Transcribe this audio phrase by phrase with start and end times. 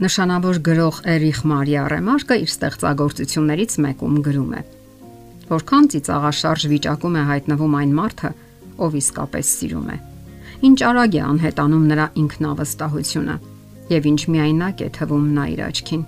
[0.00, 4.60] Նշանավոր գրող Էրիխ Մարիա Ռեմարկը իր ստեղծագործություններից մեկում գրում է.
[5.50, 8.30] Որքան ծիծաղաշարժ վիճակում է հայտնվում այն մարդը,
[8.80, 9.96] ով իսկապես սիրում է։
[10.70, 13.34] Ինչ արագ է անհետանում նրա ինքնավստահությունը
[13.92, 16.06] եւ ինչ միայնակ է թվում նա իր աչքին։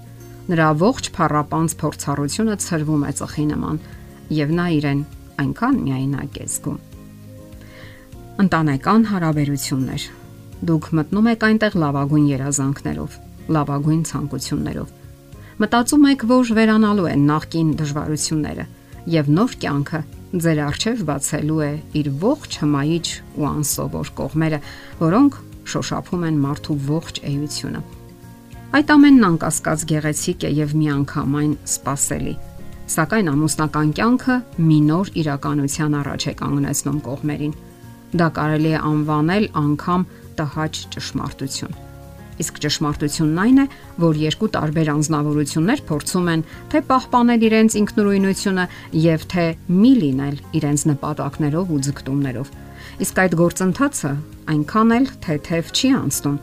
[0.49, 3.83] Նրա ողջ փառապանց փորձառությունը ծրվում է ծխի նման
[4.41, 5.03] եւ նա իրեն
[5.45, 6.81] այնքան միայնակ է զգում։
[8.41, 10.09] Ընտանեկան հարաբերություններ։
[10.73, 13.21] Դուք մտնում եք այնտեղ լավագույն երազանքներով
[13.53, 14.99] լավագույն ցանկություններով։
[15.63, 18.67] Մտածում եք, որ վերանալու են նախկին դժվարությունները
[19.13, 20.01] եւ նոր կյանքը
[20.33, 23.07] ձեր առջև բացելու է իր ողջ հմայիչ
[23.37, 24.61] ու անսովոր կողմերը,
[25.03, 25.37] որոնք
[25.73, 27.83] շոշափում են մարդու ողջ էությունը։
[28.73, 32.35] Այդ ամենն անկասկած գեղեցիկ է եւ միանգամայն սпасելի։
[32.93, 37.55] Սակայն ամուսնական կյանքը մի նոր իրականության առաջ է կանգնեցնում կողմերին։
[38.17, 41.92] Դա կարելի է անվանել անգամ տհաճ ճշմարտություն։
[42.43, 43.67] Իսկ ճշմարտությունն այն է,
[44.03, 48.65] որ երկու տարբեր անznավորություններ փորձում են թե պահպանել իրենց ինքնուրույնությունը
[49.03, 49.45] եւ թե
[49.83, 52.55] մի լինել իրենց նպատակներով ու ձգտումներով։
[53.03, 54.13] Իսկ այդ գործընթացը
[54.53, 56.41] այնքան էլ թեթև չի անցնում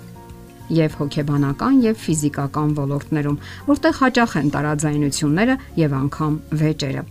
[0.70, 3.38] եւ հոգեբանական եւ ֆիզիկական ոլորտներում,
[3.70, 7.04] որտեղ հաճախ են տարաձայնությունները եւ անգամ վեճերը։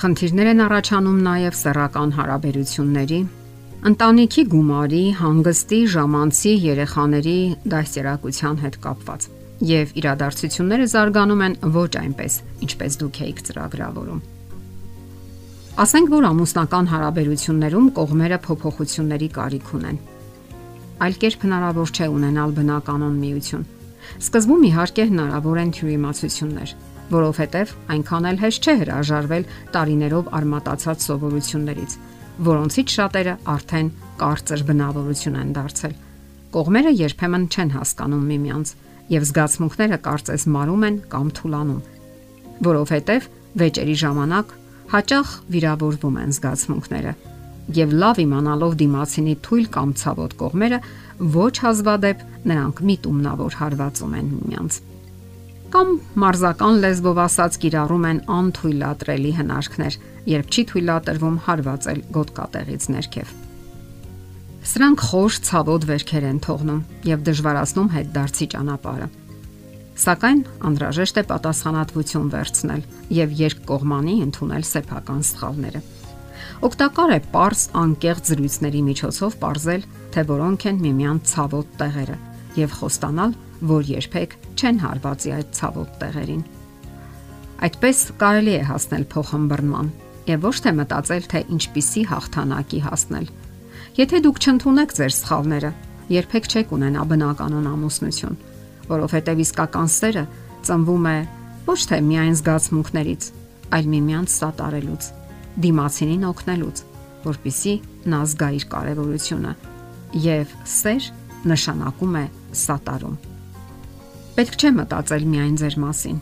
[0.00, 3.20] Խնդիրներ են առաջանում նաեւ սեռական հարաբերությունների,
[3.80, 7.36] ընտանիքի գումարի, հանգստի, ժամանցի, երեխաների
[7.72, 9.22] դաստիարակության հետ կապված։
[9.70, 12.36] Եվ իրադարձությունները զարգանում են ոչ այնպես,
[12.66, 14.20] ինչպես դուք եք ծրագրավորում։
[15.80, 19.98] Ասենք որ ամուսնական հարաբերություններում կողմերը փոփոխությունների կարիք ունեն։
[21.00, 23.66] Այլ կերպ հնարավոր չէ ունենալ բնականon միություն։
[24.20, 26.76] Սկզբում իհարկե հնարավոր են թյուրիմացություններ,
[27.16, 32.00] որովհետև այնքան էլ հեշտ չէ հրաժարվել տարիներով արմատացած սովորություններից
[32.40, 33.88] որոնցից շատերը արդեն
[34.20, 35.96] կարծր բնավորություն են դարձել։
[36.54, 38.72] Կողմերը երբեմն չեն հասկանում միմյանց
[39.10, 41.82] եւ զգացմունքները կարծես մարում են կամ թուլանում,
[42.70, 43.28] որովհետեւ
[43.60, 44.54] վեճերի ժամանակ
[44.90, 47.12] հաճախ վիրավորվում են զգացմունքները
[47.76, 50.78] եւ լավ իմանալով դիմացինի թույլ կամ ցավոտ կողմերը
[51.36, 54.78] ոչ հազվադեպ նրանք միտումնավոր հարվածում են միմյանց
[55.70, 59.96] կամ մարզական լեզվով ասած կիրառում են անթույլատրելի հնարքներ,
[60.30, 63.34] երբ չի թույլատրվում հարվածել գոտկատեղից ներքև։
[64.70, 66.80] Սրանք խոր ցավոտ վերքեր են թողնում
[67.10, 69.08] եւ դժվարացնում հետ դարձի ճանապարհը։
[70.00, 72.82] Սակայն անհրաժեշտ է պատասխանատվություն վերցնել
[73.20, 75.82] եւ երկկողմանի ընդունել սեփական սխալները։
[76.66, 82.16] Օգտակար է པարս անկեղծ զրույցների միջոցով ողրել, թե որոնք են միմյանց ցավոտ տեղերը
[82.60, 86.42] եւ խոստանալ, որ երբեք չեն հարվածի այդ ցավոտ տեղերին։
[87.60, 89.90] Այդպես կարելի է հասնել փոխհմբռնման
[90.30, 93.26] եւ ոչ թե մտածել, թե ինչպիսի հաղթանակի հասնել։
[94.00, 95.70] Եթե դուք չընդունեք ձեր սխալները,
[96.14, 98.38] երբեք չեք ունենա բնականon ամուսնություն,
[98.90, 100.24] որովհետեւ իսկական սերը
[100.66, 101.18] ծնվում է
[101.70, 103.26] ոչ թե միայն զգացմունքներից,
[103.76, 105.08] այլ միմյանց սատարելուց,
[105.66, 106.84] դիմացինին օգնելուց,
[107.26, 107.74] որpիսի
[108.10, 109.56] նա զգա իր կարևորությունը
[110.30, 111.10] եւ սեր
[111.50, 112.24] նշանակում է
[112.64, 113.29] սատարում։
[114.36, 116.18] Պետք չէ մտածել միայն ձեր մասին։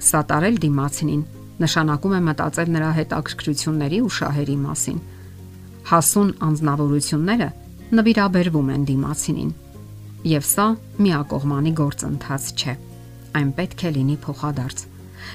[0.00, 1.22] Սատարել դիմացին
[1.60, 5.00] նշանակում է մտածել նրա հետ ակրկրությունների ու շահերի մասին։
[5.90, 7.48] Հասուն անznավորությունները
[8.00, 9.50] նվիրաբերվում են դիմացին։
[10.30, 10.66] Եվ սա
[11.04, 12.74] միակողմանի գործընթաց չէ։
[13.40, 14.84] Այն պետք է լինի փոխադարձ։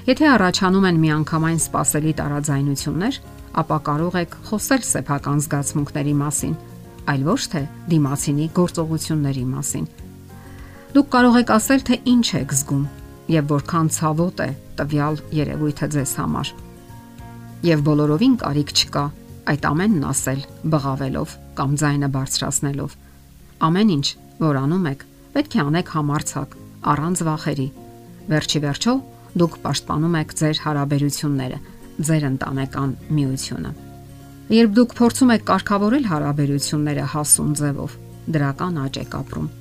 [0.09, 3.19] Եթե առաջանում են միանգամայն սпасելի տարաձայնություններ,
[3.61, 6.57] ապա կարող եք խոսել սեփական զգացմունքների մասին,
[7.13, 7.61] այլ ոչ թե
[7.93, 9.85] դիմացինի գործողությունների մասին։
[10.95, 12.83] Դուք կարող եք ասել, թե ինչ եք զգում
[13.27, 14.47] եւ որքան ցավոտ է
[14.79, 16.51] տվյալ երևույթը ձեզ համար։
[17.67, 19.03] Եվ բոլորովին կարիք չկա
[19.51, 20.39] այդ ամենն ասել
[20.71, 22.95] բղավելով կամ ձայնը բարձրացնելով։
[23.67, 24.07] Ամեն ինչ,
[24.39, 25.03] որ անում եք,
[25.35, 26.55] պետք է անեք համարցակ,
[26.95, 27.67] առանց վախերի։
[28.31, 28.95] Վերջի վերջո
[29.35, 31.59] դուք պաշտպանում եք ձեր հարաբերությունները,
[32.07, 33.75] ձեր ընտանեկան միությունը։
[34.55, 38.01] Երբ դուք փորձում եք կարգավորել հարաբերությունները հասուն ձևով,
[38.31, 39.53] դրական աճ եք ապրում։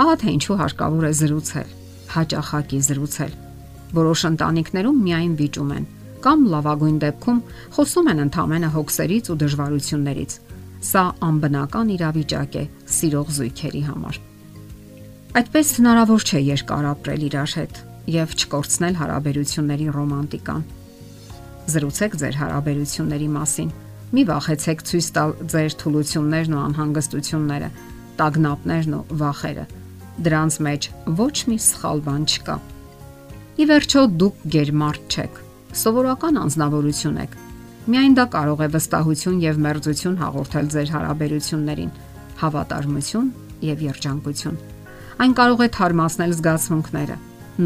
[0.00, 1.72] Ահա թե ինչու հարկավոր է զրուցել,
[2.14, 3.32] հաճախակի զրուցել։
[3.98, 5.88] Որոշ ընտանիքներում միայն վիճում են
[6.20, 7.42] կամ լավագույն դեպքում
[7.76, 10.32] խոսում են ընդամենը հոգսերից ու դժվարություններից։
[10.90, 12.64] Սա անբնական իրավիճակ է
[12.96, 14.18] սիրող զույգերի համար։
[15.40, 20.66] Այդպես հնարավոր չէ երկար ապրել իրար հետ եւ չկորցնել հարաբերությունների ռոմանտիկան։
[21.70, 23.70] Զրուցեք ձեր հարաբերությունների մասին
[24.10, 27.66] Մի վախեցեք ցույց տալ ձեր թուլություններն ու անհանգստությունները,
[28.20, 29.66] տագնապներն ու վախերը։
[30.20, 30.88] Դրանց մեջ
[31.20, 32.56] ոչ մի սխալ բան չկա։
[33.60, 35.40] Ի վերջո դուք գերմարտ չեք։
[35.80, 37.36] Սովորական անznավորություն եք։
[37.90, 41.92] Միայն դա կարող է վստահություն եւ մերձություն հաղորդել ձեր հարաբերություններին,
[42.40, 43.30] հավատարմություն
[43.70, 44.60] եւ երջանկություն։
[45.20, 47.16] Այն կարող է թարմացնել զգացմունքները,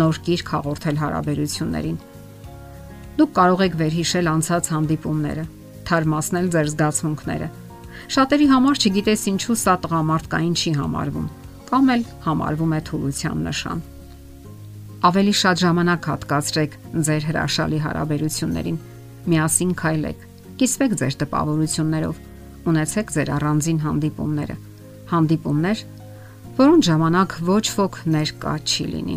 [0.01, 1.99] նոր գիրք հաղորդել հարաբերություններին։
[3.19, 5.45] Դուք կարող եք վերհիշել անցած հանդիպումները,
[5.91, 7.49] թարմացնել ձեր զգացմունքները։
[8.13, 11.29] Շատերի համար չգիտես ինչու սա տղամարդկային չի համարվում,
[11.71, 13.83] կամ էլ համարվում է թուլության նշան։
[15.05, 16.77] Ավելի շատ ժամանակ հատկացրեք
[17.09, 18.79] ձեր հրաշալի հարաբերություններին։
[19.25, 20.25] Միասին քայլեք,
[20.61, 22.23] կիսվեք ձեր տպավորություններով,
[22.73, 24.57] ունեցեք ձեր առանձին հանդիպումները։
[25.13, 25.85] Հանդիպումներ,
[26.61, 29.17] որոնց ժամանակ ոչ ոք ներկա չի լինի։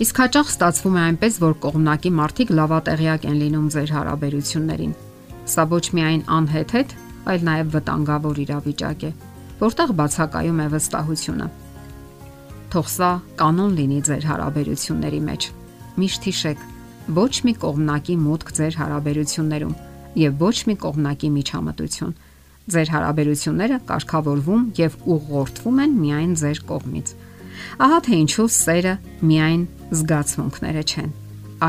[0.00, 4.92] Իսկ հաճախ ստացվում է այնպես, որ կողմնակի մարդիկ լավատեղյակ են լինում ձեր հարաբերություններին։
[5.50, 6.94] Սա ոչ միայն անհեթեթ,
[7.30, 9.10] այլ նաև վտանգավոր իրավիճակ է,
[9.60, 11.46] որտեղ բացակայում է վստահությունը։
[12.70, 15.46] Թող սա կանոն լինի ձեր հարաբերությունների մեջ։
[16.00, 16.60] Միշտ հիշեք,
[17.20, 19.74] ոչ մի կողմնակի մուտք ձեր հարաբերություններում
[20.20, 22.14] եւ ոչ մի կողմնակի միջամտություն։
[22.70, 27.14] Ձեր հարաբերությունները կարգավորվում եւ ուղղորդվում են միայն ձեր կողմից։
[27.84, 28.94] Ահա թե ինչու սերը
[29.30, 29.64] միայն
[30.00, 31.10] զգացմունքները չեն,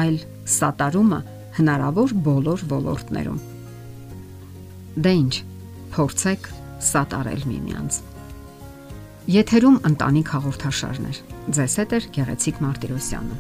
[0.02, 0.20] այլ
[0.58, 1.22] սատարումը
[1.58, 3.51] հնարավոր բոլոր ոլորտներում։
[4.92, 5.36] Դե ինչ,
[5.96, 6.48] փորձեք
[6.84, 8.00] սատարել միմյանց։
[9.32, 11.20] Եթերում ընտանիք հաղորդաշարներ։
[11.56, 13.38] Ձեզ հետ է Գեղեցիկ Մարտիրոսյանը։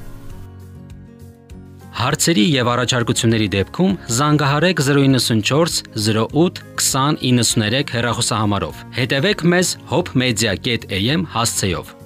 [2.01, 12.00] Հարցերի եւ առաջարկությունների դեպքում զանգահարեք 094 08 2093 հեռախոսահամարով։ Հետևեք մեզ hopmedia.am հասցեով։